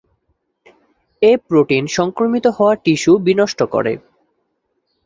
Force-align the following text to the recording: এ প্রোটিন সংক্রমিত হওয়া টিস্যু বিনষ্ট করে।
এ 1.21 1.31
প্রোটিন 1.47 1.83
সংক্রমিত 1.87 2.45
হওয়া 2.47 2.73
টিস্যু 2.75 3.13
বিনষ্ট 3.17 3.59
করে। 3.71 3.93